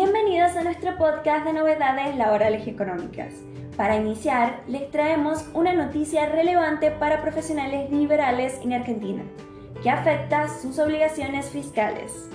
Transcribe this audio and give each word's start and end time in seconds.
Bienvenidos 0.00 0.54
a 0.54 0.62
nuestro 0.62 0.96
podcast 0.96 1.44
de 1.44 1.52
novedades 1.52 2.14
laborales 2.14 2.64
y 2.64 2.70
económicas. 2.70 3.32
Para 3.76 3.96
iniciar, 3.96 4.62
les 4.68 4.88
traemos 4.92 5.44
una 5.54 5.72
noticia 5.72 6.26
relevante 6.26 6.92
para 6.92 7.20
profesionales 7.20 7.90
liberales 7.90 8.60
en 8.62 8.74
Argentina, 8.74 9.24
que 9.82 9.90
afecta 9.90 10.46
sus 10.60 10.78
obligaciones 10.78 11.50
fiscales. 11.50 12.30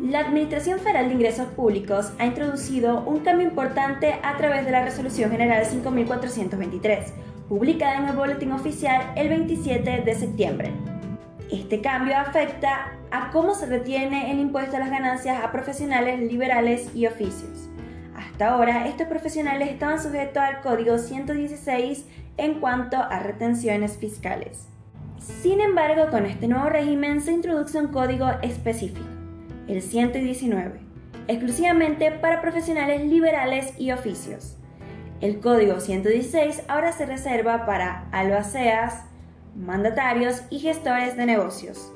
La 0.00 0.18
Administración 0.18 0.80
Federal 0.80 1.06
de 1.06 1.14
Ingresos 1.14 1.46
Públicos 1.52 2.12
ha 2.18 2.26
introducido 2.26 3.04
un 3.04 3.20
cambio 3.20 3.46
importante 3.46 4.18
a 4.24 4.36
través 4.36 4.64
de 4.64 4.72
la 4.72 4.82
Resolución 4.82 5.30
General 5.30 5.64
5423, 5.64 7.14
publicada 7.48 7.98
en 7.98 8.06
el 8.06 8.16
Boletín 8.16 8.50
Oficial 8.50 9.12
el 9.14 9.28
27 9.28 10.02
de 10.04 10.14
septiembre. 10.16 10.72
Este 11.48 11.80
cambio 11.80 12.16
afecta 12.18 12.97
a 13.10 13.30
cómo 13.30 13.54
se 13.54 13.66
retiene 13.66 14.30
el 14.30 14.38
impuesto 14.38 14.76
a 14.76 14.80
las 14.80 14.90
ganancias 14.90 15.42
a 15.42 15.52
profesionales 15.52 16.20
liberales 16.20 16.94
y 16.94 17.06
oficios. 17.06 17.68
Hasta 18.16 18.48
ahora, 18.48 18.86
estos 18.88 19.06
profesionales 19.06 19.70
estaban 19.70 20.02
sujetos 20.02 20.42
al 20.42 20.60
Código 20.60 20.98
116 20.98 22.06
en 22.36 22.60
cuanto 22.60 22.96
a 22.96 23.20
retenciones 23.20 23.96
fiscales. 23.96 24.68
Sin 25.18 25.60
embargo, 25.60 26.10
con 26.10 26.26
este 26.26 26.48
nuevo 26.48 26.68
régimen 26.68 27.20
se 27.20 27.32
introduce 27.32 27.78
un 27.78 27.88
código 27.88 28.28
específico 28.42 29.18
el 29.68 29.82
119, 29.82 30.80
exclusivamente 31.28 32.10
para 32.10 32.40
profesionales 32.40 33.04
liberales 33.04 33.78
y 33.78 33.92
oficios. 33.92 34.56
El 35.20 35.40
código 35.40 35.80
116 35.80 36.62
ahora 36.68 36.92
se 36.92 37.06
reserva 37.06 37.66
para 37.66 38.08
albaceas, 38.12 39.04
mandatarios 39.54 40.42
y 40.48 40.60
gestores 40.60 41.16
de 41.16 41.26
negocios. 41.26 41.92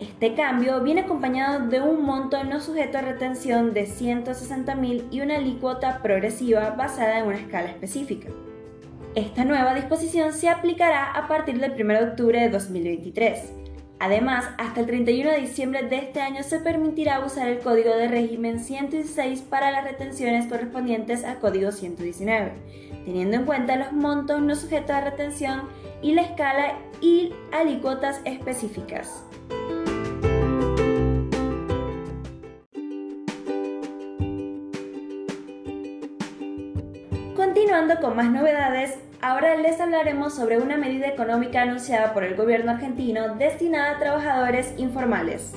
Este 0.00 0.34
cambio 0.34 0.82
viene 0.82 1.02
acompañado 1.02 1.66
de 1.68 1.80
un 1.80 2.04
monto 2.04 2.42
no 2.44 2.60
sujeto 2.60 2.98
a 2.98 3.02
retención 3.02 3.72
de 3.72 3.86
160.000 3.86 5.04
y 5.10 5.20
una 5.20 5.36
alícuota 5.36 6.02
progresiva 6.02 6.70
basada 6.70 7.18
en 7.18 7.26
una 7.26 7.38
escala 7.38 7.70
específica. 7.70 8.28
Esta 9.14 9.44
nueva 9.44 9.74
disposición 9.74 10.32
se 10.32 10.50
aplicará 10.50 11.12
a 11.12 11.26
partir 11.26 11.58
del 11.58 11.72
1 11.72 11.94
de 11.94 12.04
octubre 12.04 12.40
de 12.40 12.50
2023 12.50 13.52
Además, 13.98 14.44
hasta 14.58 14.80
el 14.80 14.86
31 14.86 15.30
de 15.30 15.40
diciembre 15.40 15.82
de 15.88 15.96
este 15.96 16.20
año 16.20 16.42
se 16.42 16.58
permitirá 16.58 17.24
usar 17.24 17.48
el 17.48 17.60
código 17.60 17.96
de 17.96 18.08
régimen 18.08 18.60
116 18.60 19.40
para 19.42 19.70
las 19.70 19.84
retenciones 19.84 20.46
correspondientes 20.46 21.24
al 21.24 21.38
código 21.38 21.72
119, 21.72 22.52
teniendo 23.06 23.36
en 23.36 23.46
cuenta 23.46 23.76
los 23.76 23.92
montos 23.92 24.42
no 24.42 24.54
sujetos 24.54 24.90
a 24.90 25.00
retención 25.00 25.62
y 26.02 26.12
la 26.12 26.22
escala 26.22 26.78
y 27.00 27.32
alícuotas 27.52 28.20
específicas. 28.26 29.24
Continuando 37.66 38.00
con 38.00 38.14
más 38.14 38.30
novedades, 38.30 38.96
Ahora 39.20 39.56
les 39.56 39.80
hablaremos 39.80 40.36
sobre 40.36 40.58
una 40.58 40.76
medida 40.76 41.08
económica 41.08 41.62
anunciada 41.62 42.14
por 42.14 42.22
el 42.22 42.36
gobierno 42.36 42.70
argentino 42.70 43.34
destinada 43.34 43.90
a 43.90 43.98
trabajadores 43.98 44.72
informales. 44.76 45.52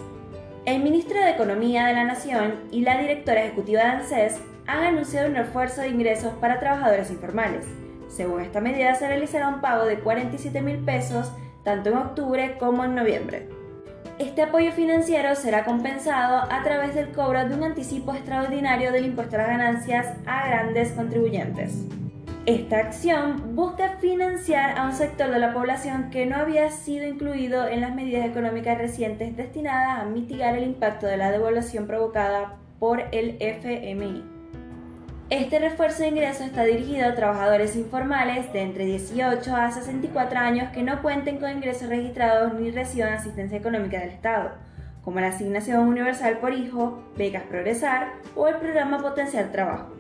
El 0.65 0.81
ministro 0.81 1.21
de 1.21 1.29
Economía 1.29 1.85
de 1.85 1.93
la 1.93 2.05
Nación 2.05 2.55
y 2.71 2.81
la 2.81 2.97
directora 2.97 3.43
ejecutiva 3.43 3.83
de 3.83 3.89
ANSES 3.89 4.39
han 4.65 4.85
anunciado 4.85 5.29
un 5.29 5.35
refuerzo 5.35 5.81
de 5.81 5.89
ingresos 5.89 6.33
para 6.41 6.59
trabajadores 6.59 7.11
informales. 7.11 7.67
Según 8.07 8.41
esta 8.41 8.59
medida, 8.59 8.95
se 8.95 9.07
realizará 9.07 9.47
un 9.47 9.61
pago 9.61 9.85
de 9.85 9.99
47 9.99 10.63
mil 10.63 10.79
pesos 10.79 11.31
tanto 11.63 11.91
en 11.91 11.97
octubre 11.97 12.57
como 12.57 12.85
en 12.85 12.95
noviembre. 12.95 13.49
Este 14.17 14.41
apoyo 14.41 14.71
financiero 14.71 15.35
será 15.35 15.63
compensado 15.63 16.51
a 16.51 16.63
través 16.63 16.95
del 16.95 17.11
cobro 17.11 17.47
de 17.47 17.53
un 17.53 17.63
anticipo 17.63 18.15
extraordinario 18.15 18.91
del 18.91 19.05
impuesto 19.05 19.35
a 19.35 19.39
las 19.39 19.47
ganancias 19.47 20.07
a 20.25 20.47
grandes 20.47 20.91
contribuyentes. 20.93 21.85
Esta 22.45 22.77
acción 22.77 23.55
busca 23.55 23.97
financiar 23.97 24.77
a 24.77 24.85
un 24.85 24.93
sector 24.93 25.29
de 25.29 25.39
la 25.39 25.53
población 25.53 26.09
que 26.09 26.25
no 26.25 26.37
había 26.37 26.71
sido 26.71 27.05
incluido 27.05 27.67
en 27.67 27.81
las 27.81 27.93
medidas 27.93 28.25
económicas 28.25 28.77
recientes 28.77 29.35
destinadas 29.35 29.99
a 29.99 30.05
mitigar 30.05 30.55
el 30.55 30.63
impacto 30.63 31.05
de 31.05 31.17
la 31.17 31.31
devaluación 31.31 31.85
provocada 31.85 32.57
por 32.79 33.03
el 33.11 33.35
FMI. 33.39 34.23
Este 35.29 35.59
refuerzo 35.59 36.01
de 36.01 36.09
ingresos 36.09 36.47
está 36.47 36.63
dirigido 36.63 37.07
a 37.07 37.13
trabajadores 37.13 37.75
informales 37.75 38.51
de 38.51 38.61
entre 38.61 38.85
18 38.85 39.55
a 39.55 39.69
64 39.69 40.39
años 40.39 40.71
que 40.71 40.81
no 40.81 41.03
cuenten 41.03 41.37
con 41.37 41.51
ingresos 41.51 41.89
registrados 41.89 42.55
ni 42.55 42.71
reciban 42.71 43.13
asistencia 43.13 43.59
económica 43.59 43.99
del 43.99 44.09
Estado, 44.09 44.53
como 45.03 45.19
la 45.19 45.27
asignación 45.27 45.87
universal 45.87 46.39
por 46.39 46.53
hijo, 46.53 47.03
becas 47.15 47.43
Progresar 47.43 48.13
o 48.35 48.47
el 48.47 48.55
programa 48.55 48.97
Potencial 48.99 49.51
Trabajo. 49.51 49.98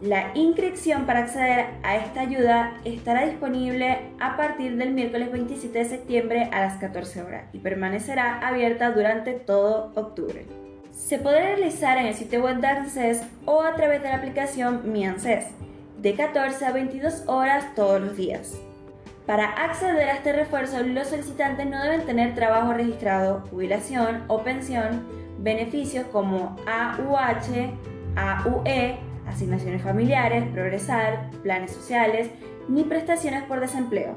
La 0.00 0.30
inscripción 0.32 1.04
para 1.04 1.20
acceder 1.20 1.66
a 1.82 1.96
esta 1.96 2.22
ayuda 2.22 2.72
estará 2.86 3.26
disponible 3.26 3.98
a 4.18 4.34
partir 4.34 4.78
del 4.78 4.92
miércoles 4.92 5.30
27 5.30 5.78
de 5.78 5.84
septiembre 5.84 6.48
a 6.52 6.60
las 6.60 6.78
14 6.78 7.22
horas 7.22 7.44
y 7.52 7.58
permanecerá 7.58 8.38
abierta 8.48 8.92
durante 8.92 9.34
todo 9.34 9.92
octubre. 9.94 10.46
Se 10.90 11.18
podrá 11.18 11.54
realizar 11.54 11.98
en 11.98 12.06
el 12.06 12.14
sitio 12.14 12.42
web 12.42 12.60
de 12.60 12.66
ANSES 12.68 13.22
o 13.44 13.60
a 13.60 13.74
través 13.74 14.02
de 14.02 14.08
la 14.08 14.16
aplicación 14.16 14.90
Mi 14.90 15.04
ANSES, 15.04 15.48
de 15.98 16.14
14 16.14 16.64
a 16.64 16.72
22 16.72 17.24
horas 17.26 17.74
todos 17.74 18.00
los 18.00 18.16
días. 18.16 18.58
Para 19.26 19.50
acceder 19.50 20.08
a 20.08 20.14
este 20.14 20.32
refuerzo, 20.32 20.82
los 20.82 21.08
solicitantes 21.08 21.66
no 21.66 21.82
deben 21.82 22.06
tener 22.06 22.34
trabajo 22.34 22.72
registrado, 22.72 23.44
jubilación 23.50 24.24
o 24.28 24.42
pensión, 24.44 25.06
beneficios 25.40 26.06
como 26.06 26.56
AUH, 26.66 27.76
AUE, 28.16 29.09
asignaciones 29.30 29.82
familiares, 29.82 30.44
progresar, 30.52 31.30
planes 31.42 31.72
sociales, 31.72 32.30
ni 32.68 32.84
prestaciones 32.84 33.42
por 33.44 33.60
desempleo. 33.60 34.16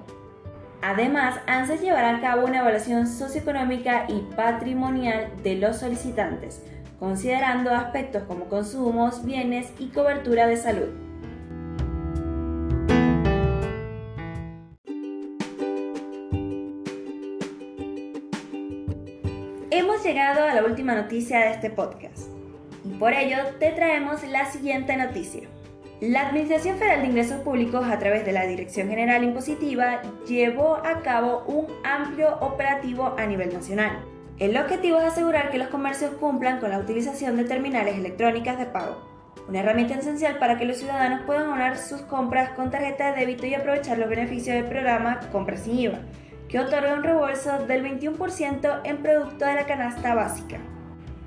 Además, 0.82 1.40
ANSES 1.48 1.82
llevará 1.82 2.18
a 2.18 2.20
cabo 2.20 2.46
una 2.46 2.60
evaluación 2.60 3.08
socioeconómica 3.08 4.06
y 4.10 4.20
patrimonial 4.36 5.32
de 5.42 5.56
los 5.56 5.78
solicitantes, 5.78 6.62
considerando 7.00 7.72
aspectos 7.72 8.24
como 8.24 8.50
consumos, 8.50 9.24
bienes 9.24 9.72
y 9.80 9.88
cobertura 9.88 10.46
de 10.48 10.58
salud. 10.58 10.90
Hemos 19.72 20.04
llegado 20.04 20.44
a 20.44 20.54
la 20.54 20.64
última 20.66 20.96
noticia 20.96 21.40
de 21.40 21.52
este 21.52 21.70
podcast. 21.70 22.33
Y 22.84 22.90
por 22.90 23.14
ello 23.14 23.38
te 23.60 23.72
traemos 23.72 24.24
la 24.24 24.46
siguiente 24.46 24.98
noticia. 24.98 25.48
La 26.02 26.28
Administración 26.28 26.78
Federal 26.78 27.02
de 27.02 27.08
Ingresos 27.08 27.42
Públicos, 27.42 27.86
a 27.88 27.98
través 27.98 28.26
de 28.26 28.34
la 28.34 28.46
Dirección 28.46 28.90
General 28.90 29.24
Impositiva, 29.24 30.02
llevó 30.28 30.76
a 30.76 31.02
cabo 31.02 31.44
un 31.48 31.68
amplio 31.86 32.38
operativo 32.42 33.16
a 33.18 33.26
nivel 33.26 33.54
nacional. 33.54 34.04
El 34.38 34.58
objetivo 34.58 35.00
es 35.00 35.06
asegurar 35.06 35.50
que 35.50 35.60
los 35.60 35.70
comercios 35.70 36.16
cumplan 36.16 36.60
con 36.60 36.72
la 36.72 36.80
utilización 36.80 37.38
de 37.38 37.46
terminales 37.46 37.98
electrónicas 37.98 38.58
de 38.58 38.66
pago, 38.66 38.98
una 39.48 39.60
herramienta 39.60 39.94
esencial 39.94 40.40
para 40.40 40.58
que 40.58 40.66
los 40.66 40.78
ciudadanos 40.78 41.22
puedan 41.22 41.48
honrar 41.48 41.78
sus 41.78 42.02
compras 42.02 42.50
con 42.50 42.72
tarjeta 42.72 43.12
de 43.12 43.22
débito 43.22 43.46
y 43.46 43.54
aprovechar 43.54 43.98
los 43.98 44.10
beneficios 44.10 44.56
del 44.56 44.66
programa 44.66 45.20
Compras 45.32 45.62
sin 45.62 45.78
IVA, 45.80 46.00
que 46.50 46.60
otorga 46.60 46.96
un 46.96 47.04
reembolso 47.04 47.60
del 47.66 47.84
21% 47.84 48.82
en 48.84 48.98
producto 48.98 49.46
de 49.46 49.56
la 49.56 49.66
canasta 49.66 50.16
básica. 50.16 50.60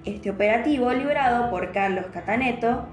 Este 0.06 0.30
operativo, 0.30 0.90
liderado 0.92 1.50
por 1.50 1.72
Carlos 1.72 2.06
Cataneto, 2.12 2.86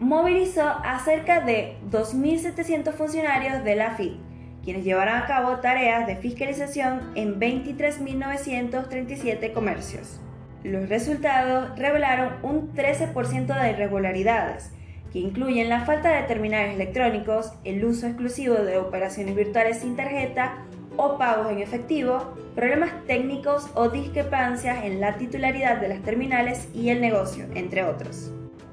movilizó 0.00 0.68
a 0.68 0.98
cerca 0.98 1.40
de 1.40 1.76
2.700 1.92 2.92
funcionarios 2.92 3.62
de 3.62 3.76
la 3.76 3.92
FIT, 3.92 4.18
quienes 4.64 4.84
llevarán 4.84 5.22
a 5.22 5.26
cabo 5.26 5.60
tareas 5.60 6.08
de 6.08 6.16
fiscalización 6.16 7.12
en 7.14 7.38
23.937 7.38 9.52
comercios. 9.52 10.20
Los 10.64 10.88
resultados 10.88 11.78
revelaron 11.78 12.32
un 12.42 12.74
13% 12.74 13.46
de 13.46 13.70
irregularidades, 13.70 14.72
que 15.12 15.20
incluyen 15.20 15.68
la 15.68 15.84
falta 15.84 16.10
de 16.10 16.24
terminales 16.24 16.74
electrónicos, 16.74 17.52
el 17.62 17.84
uso 17.84 18.08
exclusivo 18.08 18.56
de 18.56 18.78
operaciones 18.78 19.36
virtuales 19.36 19.78
sin 19.78 19.94
tarjeta 19.94 20.64
o 20.96 21.18
pagos 21.18 21.50
en 21.50 21.58
efectivo, 21.58 22.34
problemas 22.54 23.04
técnicos 23.06 23.68
o 23.74 23.88
discrepancias 23.88 24.84
en 24.84 25.00
la 25.00 25.16
titularidad 25.16 25.80
de 25.80 25.88
las 25.88 26.02
terminales 26.02 26.68
y 26.74 26.88
el 26.88 27.00
negocio, 27.00 27.46
entre 27.54 27.84
otros. 27.84 28.32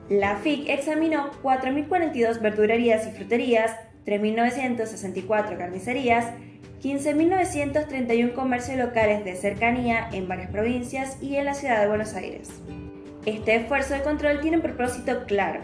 La 0.09 0.37
FIC 0.37 0.69
examinó 0.69 1.31
4.042 1.41 2.41
verdurerías 2.41 3.07
y 3.07 3.11
fruterías, 3.11 3.71
3.964 4.05 5.57
carnicerías, 5.57 6.27
15.931 6.81 8.33
comercios 8.33 8.77
locales 8.77 9.23
de 9.23 9.35
cercanía 9.35 10.09
en 10.11 10.27
varias 10.27 10.51
provincias 10.51 11.17
y 11.21 11.37
en 11.37 11.45
la 11.45 11.53
ciudad 11.53 11.79
de 11.79 11.87
Buenos 11.87 12.13
Aires. 12.13 12.49
Este 13.25 13.55
esfuerzo 13.55 13.93
de 13.93 14.01
control 14.01 14.41
tiene 14.41 14.57
un 14.57 14.63
propósito 14.63 15.23
claro, 15.25 15.61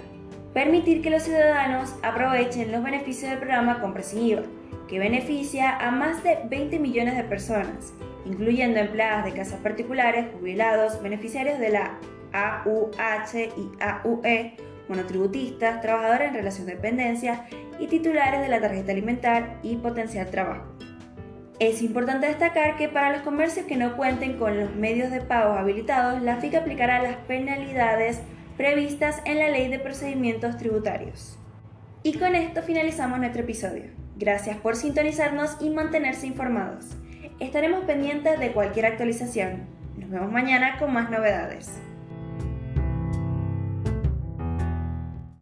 permitir 0.54 1.02
que 1.02 1.10
los 1.10 1.24
ciudadanos 1.24 1.96
aprovechen 2.02 2.72
los 2.72 2.84
beneficios 2.84 3.30
del 3.30 3.40
programa 3.40 3.80
Compra 3.80 4.04
sin 4.04 4.24
IVA, 4.24 4.44
que 4.88 5.00
beneficia 5.00 5.78
a 5.78 5.92
más 5.92 6.24
de 6.24 6.40
20 6.50 6.80
millones 6.80 7.16
de 7.16 7.24
personas, 7.24 7.94
incluyendo 8.26 8.80
empleadas 8.80 9.26
de 9.26 9.34
casas 9.34 9.60
particulares, 9.62 10.28
jubilados, 10.34 11.02
beneficiarios 11.02 11.60
de 11.60 11.70
la 11.70 12.00
AUH 12.34 13.36
y 13.36 13.70
AUE, 13.80 14.56
monotributistas, 14.88 15.82
trabajadores 15.82 16.30
en 16.30 16.34
relación 16.34 16.66
de 16.66 16.76
dependencia 16.76 17.46
y 17.80 17.88
titulares 17.88 18.42
de 18.42 18.50
la 18.50 18.60
tarjeta 18.60 18.92
alimentar 18.92 19.60
y 19.62 19.76
potencial 19.78 20.30
trabajo. 20.30 20.66
Es 21.60 21.82
importante 21.82 22.28
destacar 22.28 22.78
que 22.78 22.88
para 22.88 23.12
los 23.12 23.22
comercios 23.22 23.66
que 23.66 23.76
no 23.76 23.98
cuenten 23.98 24.38
con 24.38 24.58
los 24.60 24.74
medios 24.76 25.12
de 25.12 25.22
pago 25.22 25.54
habilitados, 25.54 26.22
la 26.22 26.38
FIC 26.38 26.56
aplicará 26.56 27.04
las 27.04 27.18
penalidades 27.28 28.22
previstas 28.60 29.22
en 29.24 29.40
la 29.40 29.48
Ley 29.48 29.70
de 29.70 29.80
Procedimientos 29.80 30.58
Tributarios. 30.58 31.40
Y 32.04 32.18
con 32.18 32.36
esto 32.36 32.62
finalizamos 32.62 33.18
nuestro 33.18 33.44
episodio. 33.44 33.86
Gracias 34.18 34.58
por 34.58 34.76
sintonizarnos 34.76 35.56
y 35.62 35.70
mantenerse 35.70 36.28
informados. 36.28 36.88
Estaremos 37.40 37.86
pendientes 37.86 38.38
de 38.38 38.52
cualquier 38.52 38.88
actualización. 38.88 39.62
Nos 39.96 40.10
vemos 40.10 40.30
mañana 40.30 40.78
con 40.78 40.92
más 40.92 41.10
novedades. 41.10 41.80